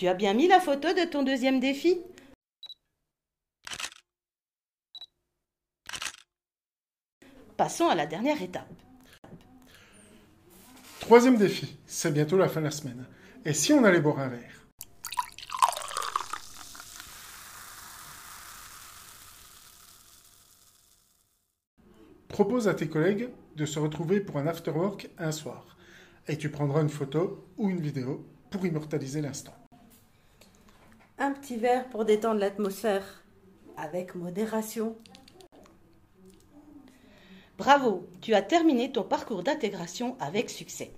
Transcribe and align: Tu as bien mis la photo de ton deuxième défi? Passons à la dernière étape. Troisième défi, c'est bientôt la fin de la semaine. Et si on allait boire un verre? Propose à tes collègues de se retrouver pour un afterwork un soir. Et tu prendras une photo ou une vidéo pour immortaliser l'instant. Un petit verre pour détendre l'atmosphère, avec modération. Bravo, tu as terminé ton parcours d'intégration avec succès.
Tu 0.00 0.08
as 0.08 0.14
bien 0.14 0.32
mis 0.32 0.48
la 0.48 0.60
photo 0.60 0.94
de 0.94 1.04
ton 1.04 1.22
deuxième 1.22 1.60
défi? 1.60 2.00
Passons 7.58 7.86
à 7.86 7.94
la 7.94 8.06
dernière 8.06 8.40
étape. 8.40 8.72
Troisième 11.00 11.36
défi, 11.36 11.76
c'est 11.84 12.14
bientôt 12.14 12.38
la 12.38 12.48
fin 12.48 12.60
de 12.60 12.64
la 12.64 12.70
semaine. 12.70 13.04
Et 13.44 13.52
si 13.52 13.74
on 13.74 13.84
allait 13.84 14.00
boire 14.00 14.20
un 14.20 14.28
verre? 14.28 14.66
Propose 22.28 22.68
à 22.68 22.72
tes 22.74 22.88
collègues 22.88 23.28
de 23.54 23.66
se 23.66 23.78
retrouver 23.78 24.20
pour 24.20 24.38
un 24.38 24.46
afterwork 24.46 25.10
un 25.18 25.30
soir. 25.30 25.76
Et 26.26 26.38
tu 26.38 26.50
prendras 26.50 26.80
une 26.80 26.88
photo 26.88 27.46
ou 27.58 27.68
une 27.68 27.82
vidéo 27.82 28.26
pour 28.48 28.64
immortaliser 28.64 29.20
l'instant. 29.20 29.52
Un 31.22 31.32
petit 31.32 31.58
verre 31.58 31.86
pour 31.90 32.06
détendre 32.06 32.40
l'atmosphère, 32.40 33.22
avec 33.76 34.14
modération. 34.14 34.96
Bravo, 37.58 38.08
tu 38.22 38.32
as 38.32 38.40
terminé 38.40 38.90
ton 38.90 39.02
parcours 39.02 39.42
d'intégration 39.42 40.16
avec 40.18 40.48
succès. 40.48 40.94